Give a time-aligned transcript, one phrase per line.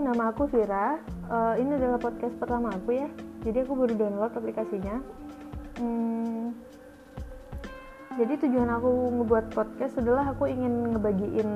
[0.00, 0.98] nama aku Vira.
[1.28, 3.08] Uh, ini adalah podcast pertama aku ya.
[3.44, 5.02] Jadi aku baru download aplikasinya.
[5.74, 6.54] Hmm,
[8.14, 11.50] jadi tujuan aku ngebuat podcast adalah aku ingin ngebagiin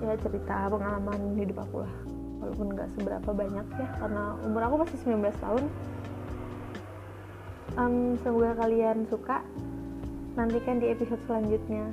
[0.00, 1.94] ya cerita pengalaman hidup aku lah.
[2.40, 5.64] Walaupun nggak seberapa banyak ya, karena umur aku masih 19 tahun.
[7.76, 9.44] Um, semoga kalian suka.
[10.40, 11.92] Nantikan di episode selanjutnya.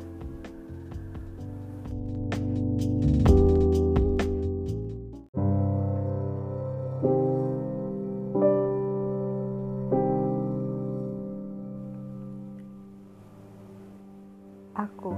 [14.78, 15.10] Aku.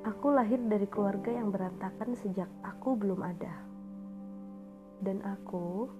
[0.00, 3.52] Aku lahir dari keluarga yang berantakan sejak aku belum ada.
[5.04, 5.92] Dan aku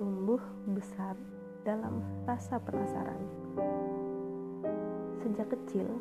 [0.00, 0.40] tumbuh
[0.72, 1.12] besar
[1.60, 3.20] dalam rasa penasaran.
[5.20, 5.92] Sejak kecil,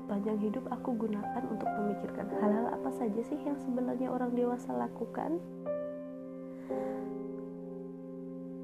[0.00, 5.36] sepanjang hidup aku gunakan untuk memikirkan hal-hal apa saja sih yang sebenarnya orang dewasa lakukan.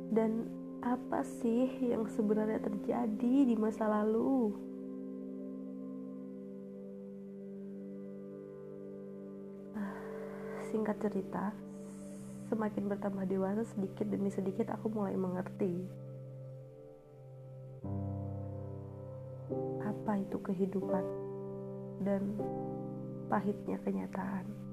[0.08, 0.48] Dan
[0.86, 4.54] apa sih yang sebenarnya terjadi di masa lalu?
[9.74, 9.98] Ah,
[10.70, 11.50] singkat cerita,
[12.46, 15.74] semakin bertambah dewasa sedikit demi sedikit aku mulai mengerti
[19.82, 21.02] apa itu kehidupan
[22.06, 22.22] dan
[23.26, 24.65] pahitnya kenyataan.